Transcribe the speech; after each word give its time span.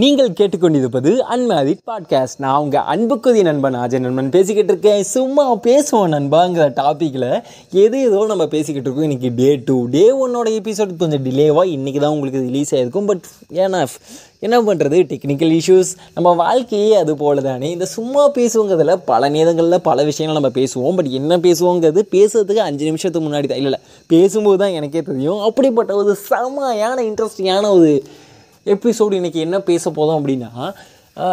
நீங்கள் 0.00 0.30
கேட்டுக்கொண்டிருப்பது 0.30 1.10
unmarried 1.30 1.78
podcast 1.86 2.38
நான் 2.38 2.60
உங்கள் 2.60 2.80
அன்புக்குரிய 2.80 3.42
நண்பன் 3.42 3.74
அஜய் 3.74 3.98
நண்பன் 3.98 4.30
பேசிக்கிட்டு 4.30 4.72
இருக்கேன். 4.72 5.02
சும்மா 5.02 5.56
பேசுவோம் 5.56 6.12
நண்பாங்கிற 6.14 6.64
டாப்பிக்கில் 6.80 7.42
எது 7.70 8.02
ஏதோ 8.02 8.24
நம்ம 8.26 8.46
பேசிக்கிட்டு 8.46 8.90
இருக்கோம். 8.90 9.10
இன்றைக்கி 9.10 9.34
டே 9.34 9.56
டூ 9.64 9.86
டே 9.86 10.26
ஒன்னோட 10.26 10.48
எபிசோட் 10.58 10.96
கொஞ்சம் 10.96 11.24
டிலேவாக 11.24 11.70
இன்றைக்கி 11.76 12.00
தான் 12.00 12.10
உங்களுக்கு 12.10 12.40
ரிலீஸ் 12.40 12.74
ஆகிருக்கும் 12.74 13.06
பட் 13.06 13.24
ஏன்னா 13.52 13.86
என்ன 14.40 14.62
பண்ணுறது 14.62 14.98
டெக்னிக்கல் 15.12 15.60
இஷ்யூஸ் 15.60 15.92
நம்ம 16.14 16.32
வாழ்க்கையே 16.32 16.94
அது 16.94 17.16
போல 17.16 17.40
தானே. 17.40 17.70
இந்த 17.70 17.84
சும்மா 17.84 18.30
பேசுவோங்கிறதுல 18.30 18.98
பல 19.04 19.28
நேரங்களில் 19.28 19.80
பல 19.80 20.04
விஷயங்கள் 20.04 20.42
நம்ம 20.42 20.60
பேசுவோம். 20.60 20.96
பட் 20.96 21.10
என்ன 21.10 21.36
பேசுவோங்கிறது? 21.36 22.02
பேசுறதுக்கு 22.10 22.62
அஞ்சு 22.68 22.84
நிமிஷத்துக்கு 22.84 23.28
முன்னாடி 23.28 23.48
தான். 23.48 23.58
இல்லை 23.58 23.78
பேசும்போது 24.06 24.58
தான் 24.58 24.70
எனக்கே 24.70 25.02
தெரியும். 25.02 25.38
அப்படிப்பட்ட 25.38 25.94
ஒரு 25.94 26.16
செமையான 26.30 26.98
இன்ட்ரெஸ்டிங்கான 27.00 27.70
ஒரு 27.70 28.02
எபிசோடு 28.66 29.18
இன்றைக்கி 29.18 29.34
என்ன 29.34 29.60
பேச 29.60 29.90
போதும் 29.90 30.16
அப்படின்னா 30.20 30.50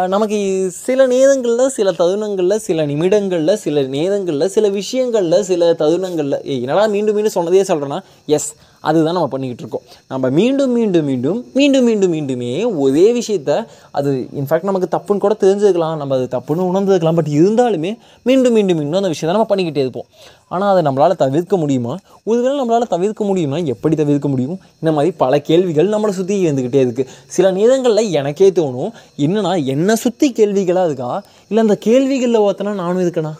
நமக்கு 0.06 0.70
சில 0.74 1.06
நேரங்களில் 1.06 1.68
சில 1.68 1.92
தருணங்களில் 1.92 2.58
சில 2.58 2.86
நிமிடங்களில் 2.86 3.56
சில 3.56 3.82
நேரங்களில் 3.82 4.48
சில 4.48 4.68
விஷயங்களில் 4.68 5.42
சில 5.42 5.72
தருணங்களில் 5.74 6.38
என்னடா 6.60 6.86
மீண்டும் 6.86 7.14
மீண்டும் 7.14 7.36
சொன்னதே 7.38 7.64
சொல்கிறேன்னா 7.70 7.98
எஸ் 8.26 8.54
அதுதான் 8.80 9.12
நம்ம 9.12 9.28
பண்ணிக்கிட்டு 9.28 9.62
இருக்கோம். 9.62 9.84
நம்ம 10.08 10.30
மீண்டும் 10.30 10.72
மீண்டும் 10.72 11.04
மீண்டும் 11.04 11.44
மீண்டும் 11.54 11.84
மீண்டும் 11.84 12.12
மீண்டுமே 12.12 12.76
ஒரே 12.76 13.04
விஷயத்த 13.12 13.66
அது 13.90 14.28
இன்ஃபேக்ட் 14.36 14.62
நமக்கு 14.62 14.88
தப்புன்னு 14.96 15.18
கூட 15.18 15.36
தெரிஞ்சுக்கலாம் 15.40 15.96
நம்ம 15.96 16.16
அது 16.16 16.28
தப்புன்னு 16.38 16.66
உணர்ந்துருக்கலாம் 16.70 17.14
பட் 17.14 17.32
இருந்தாலுமே 17.40 17.92
மீண்டும் 18.22 18.52
மீண்டும் 18.52 18.76
மீண்டும் 18.76 19.00
அந்த 19.02 19.08
விஷயத்தை 19.08 19.34
நம்ம 19.36 19.48
பண்ணிக்கிட்டே 19.54 19.78
இருப்போம். 19.78 20.06
ஆனால் 20.48 20.76
அதை 20.76 20.92
நம்மளால் 20.92 21.16
தவிர்க்க 21.16 21.56
முடியுமா? 21.56 21.98
ஒருவேளை 22.24 22.60
நம்மளால் 22.60 22.88
தவிர்க்க 22.88 23.24
முடியுமா 23.24 23.56
எப்படி 23.56 23.96
தவிர்க்க 23.96 24.28
முடியும்? 24.28 24.60
இந்த 24.80 24.92
மாதிரி 24.92 25.14
பல 25.16 25.40
கேள்விகள் 25.40 25.88
நம்மளை 25.88 26.08
சுற்றி 26.08 26.50
இருந்துக்கிட்டே 26.50 26.82
இருக்குது 26.84 27.06
சில 27.26 27.50
நேரங்களில் 27.50 28.10
எனக்கே 28.10 28.50
தோணும் 28.50 28.90
என்னன்னா 29.16 29.64
என்னை 29.64 29.94
சுற்றி 29.94 30.32
கேள்விகளாக 30.32 30.84
இருக்கா? 30.84 31.22
இல்லை 31.48 31.62
அந்த 31.62 31.78
கேள்விகளில் 31.84 32.40
ஒருத்தனா 32.40 32.74
நானும் 32.74 33.02
இருக்கேனா? 33.02 33.32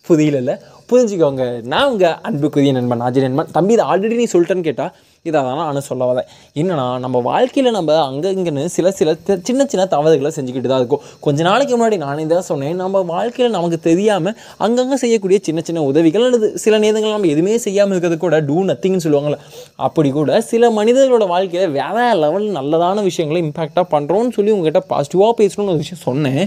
புரியல 0.00 0.60
புரிஞ்சுக்கோங்க. 0.90 1.44
நான் 1.72 1.88
உங்கள் 1.90 2.16
அன்புக்குரிய 2.28 2.72
நண்பன் 2.76 3.00
அஜய் 3.06 3.24
நண்பன். 3.24 3.48
தம்பி 3.54 3.72
இதை 3.76 3.84
ஆல்ரெடி 3.92 4.16
நீ 4.20 4.26
சொல்லிட்டேன்னு 4.32 4.66
கேட்டால் 4.66 4.92
இதை 5.28 5.38
தான் 5.46 5.60
நான் 5.60 5.86
சொல்ல 5.88 6.04
வரேன் 6.08 6.26
என்னென்னா 6.60 6.84
நம்ம 7.04 7.20
வாழ்க்கையில் 7.28 7.76
நம்ம 7.76 7.96
அங்கே 8.10 8.30
இங்கேன்னு 8.36 8.64
சில 8.74 8.90
சில 8.98 9.14
சின்ன 9.48 9.66
சின்ன 9.72 9.86
தவறுகளை 9.94 10.30
செஞ்சுக்கிட்டு 10.36 10.70
தான் 10.72 10.80
இருக்கும். 10.82 11.02
கொஞ்ச 11.24 11.38
நாளைக்கு 11.48 11.72
முன்னாடி 11.76 11.98
நானே 12.04 12.26
தான் 12.34 12.46
சொன்னேன் 12.50 12.78
நம்ம 12.82 13.02
வாழ்க்கையில் 13.12 13.56
நமக்கு 13.56 13.80
தெரியாமல் 13.88 14.36
அங்கங்கே 14.66 14.98
செய்யக்கூடிய 15.04 15.40
சின்ன 15.48 15.64
சின்ன 15.70 15.82
உதவிகள் 15.90 16.26
அல்லது 16.28 16.50
சில 16.64 16.78
நேரங்கள் 16.84 17.16
நம்ம 17.16 17.32
எதுவுமே 17.34 17.58
செய்யாமல் 17.66 17.94
இருக்கிறது 17.96 18.20
கூட 18.26 18.40
டூ 18.50 18.58
நத்திங்னு 18.70 19.04
சொல்லுவாங்கள்ல 19.06 19.40
அப்படி 19.88 20.10
கூட 20.20 20.40
சில 20.52 20.70
மனிதர்களோட 20.78 21.26
வாழ்க்கையில் 21.34 21.76
வேற 21.80 22.08
லெவல் 22.24 22.48
நல்லதான 22.60 23.04
விஷயங்களை 23.10 23.42
இம்பேக்டாக 23.48 23.86
பண்ணுறோன்னு 23.96 24.36
சொல்லி 24.38 24.56
உங்ககிட்ட 24.56 24.82
பாசிட்டிவாக 24.94 25.34
பேசணும்னு 25.42 25.74
ஒரு 25.76 25.84
விஷயம் 25.84 26.06
சொன்னேன். 26.08 26.42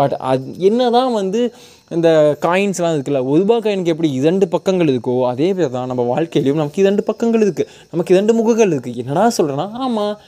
பட் 0.00 0.14
அது 0.30 0.44
என்ன 0.68 0.82
தான் 0.94 1.12
வந்து 1.18 1.40
இந்த 1.90 2.36
காயின்ஸ்லாம் 2.40 2.94
இருக்குல்ல 2.96 3.26
ஒரு 3.26 3.42
ரூபா 3.42 3.58
காயினுக்கு 3.58 3.90
எப்படி 3.90 4.12
இரண்டு 4.12 4.48
பக்கங்கள் 4.48 4.88
இருக்கோ 4.88 5.26
அதே 5.26 5.54
பேர் 5.54 5.70
தான் 5.70 5.86
நம்ம 5.86 6.02
வாழ்க்கையிலையும் 6.02 6.54
நமக்கு 6.54 6.82
இரண்டு 6.82 7.02
பக்கங்கள் 7.02 7.40
இருக்குது 7.40 7.68
நமக்கு 7.90 8.14
இரண்டு 8.14 8.34
முகங்கள் 8.34 8.70
இருக்குது 8.70 8.96
என்னடா 8.96 9.30
சொல்கிறேன்னா 9.38 9.70
ஆமாம் 9.72 10.18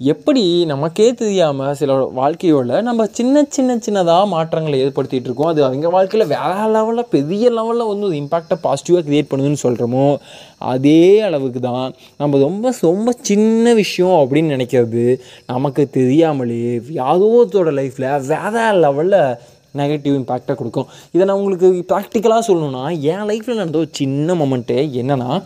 எப்படி 0.00 0.64
நமக்கே 0.64 1.14
தெரியாமல் 1.14 1.74
சில 1.74 1.92
வாழ்க்கையோட 1.94 2.82
நம்ம 2.82 3.06
சின்ன 3.06 3.44
சின்ன 3.50 3.74
சின்னதாக 3.76 4.26
மாற்றங்களை 4.26 4.80
ஏற்படுத்திகிட்டு 4.80 5.24
இருக்கோம். 5.24 5.46
அது 5.46 5.64
அவங்க 5.64 5.88
வாழ்க்கையில் 5.88 6.28
வேற 6.28 6.66
லெவலில் 6.66 7.08
பெரிய 7.10 7.50
லெவலில் 7.50 7.86
வந்து 7.86 8.06
ஒரு 8.06 8.14
இம்பாக்டை 8.14 8.56
பாசிட்டிவாக 8.62 9.04
க்ரியேட் 9.06 9.30
பண்ணுதுன்னு 9.30 9.62
சொல்கிறோமோ 9.62 10.16
அதே 10.58 11.20
அளவுக்கு 11.20 11.60
தான் 11.60 11.94
நம்ம 12.16 12.38
ரொம்ப 12.38 12.72
ரொம்ப 12.80 13.12
சின்ன 13.20 13.74
விஷயம் 13.74 14.16
அப்படின்னு 14.16 14.56
நினைக்கிறது 14.56 15.20
நமக்கு 15.46 15.90
தெரியாமலே 15.90 16.80
யாரோ 16.90 17.46
லைஃப்பில் 17.54 18.26
வேற 18.26 18.72
லெவலில் 18.72 19.36
நெகட்டிவ் 19.76 20.14
இம்பேக்டாக 20.20 20.54
கொடுக்கும். 20.54 20.86
இதை 21.12 21.26
நான் 21.26 21.36
உங்களுக்கு 21.36 21.84
ப்ராக்டிக்கலாக 21.88 22.42
சொல்லணுன்னா 22.48 23.00
என் 23.00 23.26
லைஃப்பில் 23.30 23.60
நடந்த 23.60 23.78
ஒரு 23.78 23.88
சின்ன 23.92 24.34
மொமெண்ட்டு 24.34 24.76
என்னென்னா 25.00 25.42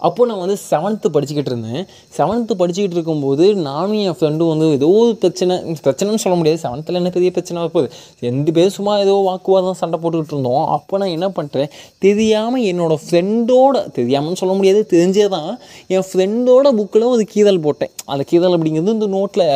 அப்போது 0.00 0.28
நான் 0.30 0.40
வந்து 0.42 0.56
செவன்த்து 0.70 1.08
படிச்சுக்கிட்டு 1.14 1.50
இருந்தேன். 1.52 1.82
செவன்த்து 2.16 2.54
படிச்சுக்கிட்டு 2.60 2.96
இருக்கும்போது 2.98 3.44
நானும் 3.66 4.00
என் 4.06 4.16
ஃப்ரெண்டும் 4.18 4.50
வந்து 4.52 4.66
ஏதோ 4.78 4.88
ஒரு 5.00 5.12
பிரச்சனை 5.22 5.54
பிரச்சனைன்னு 5.84 6.22
சொல்ல 6.24 6.36
முடியாது. 6.40 6.58
செவன்த்தில் 6.64 6.98
என்ன 7.00 7.10
பெரிய 7.16 7.30
பிரச்சனை 7.36 7.62
போகுது 7.76 7.88
ரெண்டு 8.26 8.52
பேரும் 8.56 8.74
சும்மா 8.78 8.94
ஏதோ 9.04 9.14
வாக்குவாதம் 9.28 9.78
சண்டை 9.82 9.98
போட்டுக்கிட்டு 10.02 10.34
இருந்தோம். 10.36 10.64
அப்போ 10.76 10.98
நான் 11.02 11.14
என்ன 11.16 11.28
பண்ணுறேன் 11.38 11.70
தெரியாமல் 12.06 12.66
என்னோடய 12.72 13.02
ஃப்ரெண்டோட 13.04 13.84
தெரியாமல்னு 13.98 14.40
சொல்ல 14.42 14.56
முடியாது 14.58 14.82
தெரிஞ்சே 14.94 15.26
தான் 15.36 15.50
என் 15.94 16.06
ஃப்ரெண்டோட 16.10 16.74
புக்கில் 16.80 17.06
ஒரு 17.14 17.26
கீதல் 17.34 17.62
போட்டேன். 17.68 17.94
அந்த 18.12 18.24
கீதல் 18.32 18.56
அப்படிங்கிறது 18.58 18.96
இந்த 18.98 19.08
நோட்டில் 19.16 19.46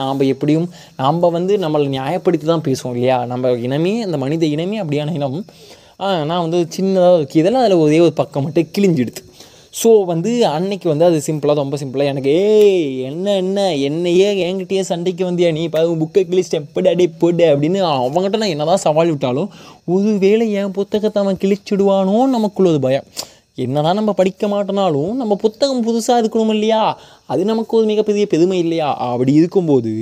நாம் 0.00 0.28
எப்படியும் 0.34 0.68
நாம் 1.02 1.24
வந்து 1.38 1.56
நம்மளை 1.64 1.88
நியாயப்படுத்தி 1.96 2.48
தான் 2.52 2.66
பேசுவோம் 2.68 2.94
இல்லையா? 2.96 3.18
நம்ம 3.32 3.54
இனமே 3.68 3.94
அந்த 4.08 4.18
மனித 4.24 4.46
இனமே 4.56 4.78
அப்படியான 4.84 5.14
இனம். 5.20 5.40
நான் 6.30 6.42
வந்து 6.44 6.58
சின்னதாக 6.74 7.16
ஒரு 7.18 7.26
கீதல் 7.32 7.62
அதில் 7.62 7.82
ஒரே 7.84 7.98
ஒரு 8.06 8.12
பக்கம் 8.18 8.44
மட்டும் 8.46 8.68
கிழிஞ்சிடுது 8.76 9.22
ஸோ 9.76 10.04
வந்து 10.04 10.46
அன்னைக்கு 10.46 10.88
வந்து 10.88 11.04
அது 11.04 11.18
சிம்பிளாக 11.26 11.54
ரொம்ப 11.54 11.76
சிம்பிளாக 11.76 12.12
எனக்கு 12.12 12.30
ஏய் 12.42 13.00
என்ன 13.00 13.34
என்ன? 13.36 13.76
என்னையே 13.78 14.28
என்கிட்டயே 14.46 14.80
சண்டைக்கு 14.80 15.22
வந்தியா 15.24 15.52
நீ? 15.52 15.62
இப்போ 15.62 15.80
புக்கை 16.02 16.22
கிழிச்சிட்டு 16.30 16.60
எப்படி 16.60 16.88
அடி 16.88 17.08
போடு 17.22 17.44
அப்படின்னு 17.44 17.80
அவங்ககிட்ட 17.94 18.36
நான் 18.36 18.54
என்னதான் 18.54 18.84
சவால் 18.86 19.08
விட்டாலும் 19.08 19.50
ஒரு 19.84 20.12
வேளை 20.18 20.52
என் 20.52 20.72
புத்தகத்தை 20.72 21.22
அவன் 21.22 21.40
கிழிச்சிடுவானோ 21.42 22.16
நமக்குள்ள 22.26 22.70
ஒரு 22.70 22.80
பயம். 22.80 23.06
என்னதான் 23.56 23.94
நம்ம 23.94 24.12
படிக்க 24.12 24.46
மாட்டோனாலும் 24.46 25.12
நம்ம 25.14 25.36
புத்தகம் 25.36 25.84
புதுசாக 25.86 26.20
இருக்கணும் 26.22 26.54
இல்லையா? 26.56 26.80
அது 27.26 27.44
நமக்கு 27.44 27.76
ஒரு 27.76 27.86
மிகப்பெரிய 27.86 28.26
பெருமை 28.26 28.58
இல்லையா? 28.58 28.88
அப்படி 29.10 29.32
இருக்கும்போது 29.32 29.92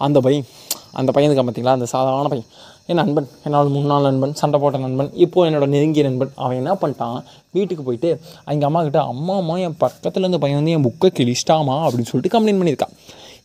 அந்த 0.00 0.20
பயம் 0.20 0.46
அந்த 0.92 1.10
பையனுக்கு 1.14 1.44
பார்த்தீங்களா 1.46 1.76
அந்த 1.78 1.86
சாதாரண 1.86 2.28
பையன். 2.28 2.48
என் 2.86 3.00
நண்பன் 3.00 3.28
என்னோட 3.44 3.68
முன்னாள் 3.76 4.02
நண்பன் 4.02 4.34
சண்டை 4.34 4.60
போட்ட 4.60 4.78
நண்பன் 4.78 5.10
இப்போது 5.24 5.50
என்னோட 5.50 5.66
நெருங்கிய 5.66 6.04
நண்பன் 6.08 6.32
அவன் 6.34 6.56
என்ன 6.56 6.72
பண்ணிட்டான்? 6.72 7.18
வீட்டுக்கு 7.52 7.82
போயிட்டு 7.82 8.10
எங்கள் 8.46 8.68
அம்மா 8.68 8.82
கிட்ட 8.82 9.00
அம்மா 9.02 9.36
அம்மா 9.36 9.56
என் 9.56 9.76
பக்கத்தில் 9.84 10.22
இருந்த 10.22 10.38
பையன் 10.38 10.58
வந்து 10.60 10.74
என் 10.76 10.86
புக்கை 10.88 11.10
கிழிச்சிட்டாமா 11.18 11.76
அப்படின்னு 11.86 12.10
சொல்லிட்டு 12.12 12.34
கம்ப்ளைண்ட் 12.34 12.60
பண்ணியிருக்கான். 12.62 12.94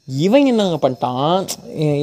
இவன் 0.08 0.46
என்னங்க 0.50 0.76
பண்ணிட்டான்? 0.84 1.40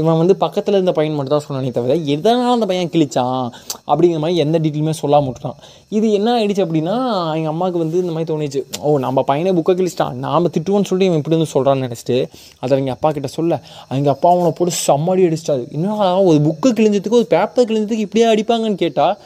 இவன் 0.01 0.19
வந்து 0.21 0.35
பக்கத்தில் 0.43 0.77
இருந்த 0.77 0.93
பையன் 0.97 1.15
மட்டும் 1.19 1.35
தான் 1.35 1.45
சொன்னானே 1.45 1.71
தவிர 1.77 1.95
எதனால் 2.15 2.55
அந்த 2.57 2.67
பையன் 2.71 2.91
கிழிச்சான்? 2.95 3.45
அப்படிங்கிற 3.91 4.19
மாதிரி 4.25 4.41
எந்த 4.45 4.57
டீட்டெயிலுமே 4.65 4.95
சொல்லாமல் 4.99 5.29
விட்டுட்டான். 5.29 5.61
இது 5.97 6.07
என்ன 6.19 6.29
ஆயிடுச்சு 6.39 6.65
அப்படின்னா 6.65 6.97
எங்கள் 7.37 7.53
அம்மாவுக்கு 7.53 7.83
வந்து 7.85 8.03
இந்த 8.03 8.13
மாதிரி 8.17 8.29
தோணுச்சு. 8.33 8.61
ஓ 8.87 8.99
நம்ம 9.07 9.23
பையனை 9.31 9.53
புக்கை 9.59 9.75
கிழிச்சிட்டான். 9.79 10.19
நாம் 10.27 10.51
திட்டுவோன்னு 10.57 10.89
சொல்லிட்டு 10.91 11.11
இவன் 11.11 11.23
இப்படி 11.23 11.39
வந்து 11.39 11.53
சொல்கிறான்னு 11.55 11.87
நினச்சிட்டு 11.87 12.19
அதை 12.61 12.79
எங்கள் 12.83 12.97
அப்பா 12.97 13.11
கிட்ட 13.19 13.31
சொல்ல. 13.39 13.61
அவங்க 13.91 14.11
அப்பா 14.17 14.31
அவனை 14.35 14.53
போட்டு 14.59 14.75
செம்மடி 14.89 15.25
அடிச்சிட்டாரு. 15.29 15.65
இன்னும் 15.79 16.03
ஒரு 16.31 16.39
புக்கை 16.49 16.73
கிழிஞ்சதுக்கு 16.81 17.21
ஒரு 17.23 17.31
பேப்பர் 17.37 17.69
கிழிஞ்சதுக்கு 17.71 18.07
இப்படியே 18.09 18.29
அடிப்பாங்கன்னு 18.35 18.83
கேட்டால் 18.85 19.17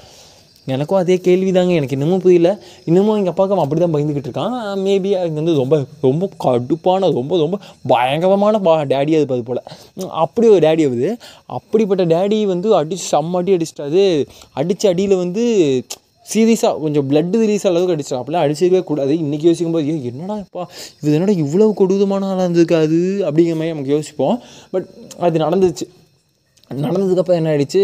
எனக்கும் 0.74 0.98
அதே 1.00 1.16
கேள்வி 1.26 1.50
தாங்க 1.56 1.72
எனக்கு 1.78 1.96
இன்னமும் 1.96 2.22
புரியல. 2.24 2.50
இன்னமும் 2.88 3.16
எங்கள் 3.18 3.32
அப்பாவுக்கு 3.32 3.62
அப்படி 3.64 3.80
தான் 3.82 3.94
பயந்துக்கிட்டு 3.94 4.28
இருக்கான் 4.30 4.56
மேபி 4.86 5.10
அவங்க 5.20 5.38
வந்து 5.40 5.54
ரொம்ப 5.60 5.76
ரொம்ப 6.06 6.28
கடுப்பான 6.44 7.10
ரொம்ப 7.20 7.36
ரொம்ப 7.44 7.58
பயங்கரமான 7.92 8.58
பா 8.66 8.74
டேடி 8.92 9.14
அது 9.18 9.26
அது 9.36 9.46
போல். 9.50 9.62
அப்படி 10.24 10.48
ஒரு 10.54 10.62
டேடி 10.66 10.84
அது 10.90 11.10
அப்படிப்பட்ட 11.58 12.04
டேடி 12.14 12.40
வந்து 12.54 12.70
அடிச்சு 12.80 13.06
செம்ம 13.14 13.40
அடி 13.42 13.56
அடிச்சிட்டாரு. 13.56 14.04
அடித்த 14.60 14.92
அடியில் 14.92 15.16
வந்து 15.24 15.44
சீரியஸாக 16.32 16.80
கொஞ்சம் 16.84 17.06
blood 17.10 17.34
ரிலீஸ் 17.42 17.66
அளவுக்கு 17.68 17.94
அடிச்சிடும் 17.94 18.20
அப்படிலாம் 18.22 18.42
அடிச்சிருக்கவே 18.46 18.82
கூடாது. 18.88 19.12
இன்றைக்கி 19.24 19.46
யோசிக்கும் 19.50 19.76
போது 19.76 19.86
ஏய் 19.92 20.08
என்னடா 20.10 20.34
இப்போ 20.42 20.62
இது 21.02 21.14
என்னடா 21.18 21.34
இவ்வளோ 21.44 21.68
கொடூரமான 21.78 22.28
ஆளாக 22.32 22.46
இருந்திருக்காது 22.48 22.98
அப்படிங்கிற 23.28 23.56
மாதிரி 23.60 23.74
நமக்கு 23.74 23.94
யோசிப்போம். 23.96 24.36
பட் 24.74 24.88
அது 25.26 25.44
நடந்துச்சு. 25.44 25.86
நடந்ததுக்கப்புறம் 26.70 27.38
என்ன 27.40 27.50
ஆயிடுச்சு? 27.52 27.82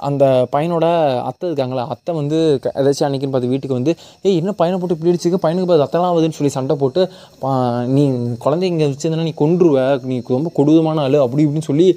அந்த 0.00 0.24
பையனோட 0.52 0.86
அத்தை 1.22 1.44
இருக்காங்களா 1.48 1.84
அத்தை 1.88 2.12
வந்து 2.14 2.38
எதாச்சும் 2.74 2.96
ஏதாச்சும் 2.96 3.06
அன்னைக்குன்னு 3.06 3.34
பார்த்து 3.34 3.50
வீட்டுக்கு 3.50 3.78
வந்து 3.78 3.92
ஏய் 4.24 4.36
என்ன 4.36 4.52
பையனை 4.52 4.76
போட்டு 4.78 4.96
இப்படி 4.96 5.12
அடிச்சுக்க 5.12 5.38
பையனுக்கு 5.38 5.68
பார்த்து 5.68 5.86
அத்தெல்லாம் 5.86 6.12
ஆகுதுன்னு 6.12 6.36
சொல்லி 6.36 6.52
சண்டை 6.54 6.76
போட்டு 6.76 7.02
நீ 7.88 8.04
குழந்தை 8.38 8.68
இங்கே 8.68 8.86
வச்சிருந்தனா 8.86 9.26
நீ 9.28 9.34
கொன்றுவ 9.36 9.86
நீ 10.04 10.18
ரொம்ப 10.28 10.52
கொடூரமான 10.54 11.02
ஆள் 11.02 11.18
அப்படி 11.18 11.44
இப்படின்னு 11.46 11.68
சொல்லி 11.68 11.88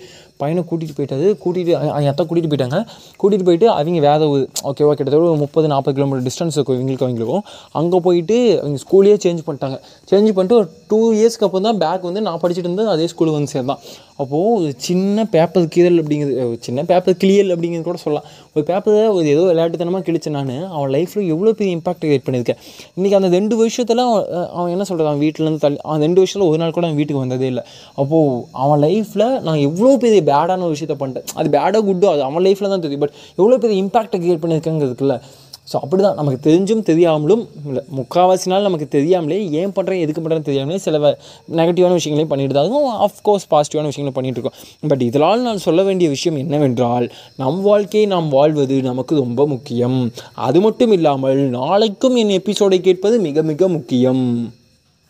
பையனை 0.42 0.62
கூட்டிகிட்டு 0.70 0.98
போயிட்டாரு. 0.98 1.28
கூட்டிகிட்டு 1.44 1.74
என் 2.00 2.10
அத்தை 2.12 2.24
கூட்டிகிட்டு 2.30 2.52
போயிட்டாங்க. 2.52 2.78
கூட்டிகிட்டு 3.22 3.48
போயிட்டு 3.50 3.68
அவங்க 3.76 4.02
வேற 4.08 4.20
ஒரு 4.34 4.44
ஓகேவா 4.70 4.94
கிட்டத்தட்ட 4.98 5.30
ஒரு 5.30 5.40
முப்பது 5.44 5.68
நாற்பது 5.72 5.96
கிலோமீட்டர் 5.98 6.26
டிஸ்டன்ஸ் 6.28 6.56
இருக்கும். 6.58 6.78
இவங்களுக்கு 6.80 7.06
அவங்களுக்கும். 7.08 7.44
அங்கே 7.80 8.00
போயிட்டு 8.08 8.38
அவங்க 8.62 8.80
ஸ்கூலையே 8.86 9.18
சேஞ்ச் 9.26 9.42
பண்ணிட்டாங்க. 9.48 9.78
சேஞ்ச் 10.12 10.36
பண்ணிட்டு 10.38 10.60
ஒரு 10.60 10.68
டூ 10.92 11.00
இயர்ஸ்க்கு 11.20 11.48
அப்புறம் 11.48 11.68
தான் 11.70 11.82
பேக் 11.86 12.08
வந்து 12.10 12.22
நான் 12.28 12.40
படிச்சுட்டு 12.44 12.68
இருந்தது 12.70 12.94
அதே 12.96 13.08
ஸ்கூலுக்கு 13.14 13.40
வந்து 13.40 13.54
சேர்ந்தான். 13.56 13.82
அப்போது 14.22 14.48
ஒரு 14.54 14.70
சின்ன 14.88 15.26
பேப்பர் 15.36 15.68
கீழல் 15.74 16.00
அப்படிங்கிறது 16.04 16.34
ஒரு 16.48 16.58
சின்ன 16.68 16.84
பேப்பர் 16.92 17.20
கிளியல் 17.22 17.52
அப்படிங்கிறது 17.54 17.88
கூட 17.90 18.00
சொல்லலாம். 18.06 18.28
ஒரு 18.60 18.68
பேப்பரை 18.70 19.04
ஒரு 19.18 19.26
ஏதோ 19.36 19.44
விளையாட்டுத்தனமாக 19.50 20.04
கிழிச்சேன் 20.08 20.38
நான். 20.38 20.54
அவன் 20.76 20.92
லைஃப்பில் 20.96 21.30
எவ்வளோ 21.34 21.52
பெரிய 21.60 21.78
இம்பாக்ட் 21.78 22.04
கிரியேட் 22.04 22.26
பண்ணியிருக்கேன். 22.28 22.60
இன்றைக்கி 22.98 23.16
அந்த 23.20 23.30
ரெண்டு 23.38 23.56
வருஷத்தில் 23.62 24.02
அவன் 24.06 24.26
அவன் 24.58 24.72
என்ன 24.76 24.86
சொல்கிறது 24.90 25.10
அவன் 25.12 25.24
வீட்டிலேருந்து 25.26 25.64
தள்ளி 25.66 25.80
அவன் 25.88 26.04
ரெண்டு 26.06 26.20
வருஷத்தில் 26.22 26.48
ஒரு 26.52 26.60
நாள் 26.62 26.76
கூட 26.78 26.86
அவன் 26.88 27.00
வீட்டுக்கு 27.02 27.24
வந்ததே 27.24 27.48
இல்லை. 27.54 27.64
அப்போது 28.02 28.44
அவன் 28.64 28.82
லைஃப்பில் 28.88 29.28
நான் 29.48 29.62
எவ்வளோ 29.68 29.92
பெரிய 30.06 30.22
பேடான 30.32 30.64
ஒரு 30.68 30.76
விஷயத்த 30.78 30.98
பண்ணிட்டேன். 31.04 31.28
அது 31.40 31.50
பேடோ 31.58 31.82
குட்டோ 31.90 32.10
அது 32.14 32.24
அவன் 32.30 32.46
லைஃப்பில் 32.48 32.74
தான் 32.74 32.84
தெரியும். 32.86 33.04
பட் 33.06 33.16
எவ்வளோ 33.40 33.58
பெரிய 33.66 33.78
இம்பாக்டை 33.84 34.20
கிரியேட் 34.24 34.44
பண்ணியிருக்கேங்கிறதுக்குல்ல 34.44 35.18
ஸோ 35.72 35.76
அப்படி 35.84 36.02
தான் 36.06 36.18
நமக்கு 36.20 36.40
தெரிஞ்சும் 36.50 36.84
தெரியாமலும் 36.90 37.44
இல்லை 37.70 37.82
முக்கால்வாசி 37.98 38.48
நாள் 38.52 38.68
நமக்கு 38.68 38.88
தெரியாமலே 38.96 39.40
ஏன் 39.62 39.74
பண்ணுறேன் 39.78 40.02
எதுக்கு 40.06 40.22
பண்ணுறேன்னு 40.22 40.48
தெரியாமலே 40.50 40.80
சில 40.86 41.00
நெகட்டிவான 41.60 41.98
விஷயங்களையும் 42.00 42.32
பண்ணிட்டு 42.34 42.56
தான் 42.58 42.66
இருக்கும். 42.66 42.90
ஆஃப்கோர்ஸ் 43.08 43.48
பாசிட்டிவான 43.54 43.92
விஷயங்களை 43.92 44.16
பண்ணிகிட்டு 44.18 44.40
இருக்கோம். 44.40 44.58
பட் 44.92 45.04
இதனால் 45.10 45.48
நான் 45.48 45.66
சொல்ல 45.68 45.84
வேண்டிய 45.90 46.10
விஷயம் 46.16 46.40
என்னவென்றால் 46.44 47.08
நம் 47.44 47.62
வாழ்க்கையை 47.70 48.06
நாம் 48.16 48.30
வாழ்வது 48.38 48.78
நமக்கு 48.90 49.16
ரொம்ப 49.24 49.48
முக்கியம். 49.54 50.00
அது 50.48 50.62
மட்டும் 50.68 50.96
இல்லாமல் 51.00 51.42
நாளைக்கும் 51.60 52.16
என் 52.24 52.38
எபிசோடை 52.40 52.80
கேட்பது 52.88 53.18
மிக 53.28 53.44
மிக 53.52 53.68
முக்கியம். 53.78 54.24